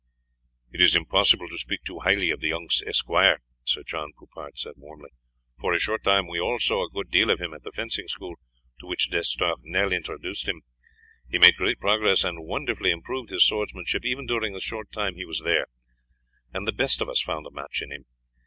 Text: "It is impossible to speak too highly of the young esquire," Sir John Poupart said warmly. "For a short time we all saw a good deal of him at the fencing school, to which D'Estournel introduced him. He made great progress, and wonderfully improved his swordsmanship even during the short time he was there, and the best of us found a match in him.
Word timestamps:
"It 0.71 0.81
is 0.81 0.95
impossible 0.95 1.47
to 1.47 1.59
speak 1.59 1.83
too 1.83 1.99
highly 1.99 2.31
of 2.31 2.39
the 2.39 2.47
young 2.47 2.67
esquire," 2.87 3.37
Sir 3.65 3.83
John 3.83 4.13
Poupart 4.17 4.57
said 4.57 4.73
warmly. 4.75 5.11
"For 5.59 5.73
a 5.75 5.79
short 5.79 6.01
time 6.01 6.27
we 6.27 6.39
all 6.39 6.57
saw 6.57 6.83
a 6.83 6.89
good 6.89 7.11
deal 7.11 7.29
of 7.29 7.39
him 7.39 7.53
at 7.53 7.61
the 7.61 7.71
fencing 7.71 8.07
school, 8.07 8.33
to 8.79 8.87
which 8.87 9.11
D'Estournel 9.11 9.93
introduced 9.93 10.47
him. 10.47 10.63
He 11.29 11.37
made 11.37 11.55
great 11.55 11.79
progress, 11.79 12.23
and 12.23 12.47
wonderfully 12.47 12.89
improved 12.89 13.29
his 13.29 13.45
swordsmanship 13.45 14.03
even 14.03 14.25
during 14.25 14.53
the 14.53 14.59
short 14.59 14.91
time 14.91 15.13
he 15.13 15.23
was 15.25 15.41
there, 15.45 15.67
and 16.51 16.67
the 16.67 16.73
best 16.73 16.99
of 17.01 17.07
us 17.07 17.21
found 17.21 17.45
a 17.45 17.51
match 17.51 17.83
in 17.83 17.91
him. 17.91 18.05